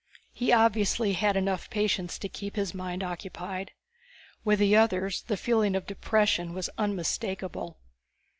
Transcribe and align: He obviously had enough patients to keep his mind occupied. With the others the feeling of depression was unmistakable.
He 0.33 0.51
obviously 0.51 1.13
had 1.13 1.37
enough 1.37 1.69
patients 1.69 2.17
to 2.17 2.27
keep 2.27 2.55
his 2.55 2.73
mind 2.73 3.03
occupied. 3.03 3.71
With 4.43 4.57
the 4.57 4.75
others 4.75 5.21
the 5.21 5.37
feeling 5.37 5.75
of 5.75 5.85
depression 5.85 6.55
was 6.55 6.71
unmistakable. 6.75 7.77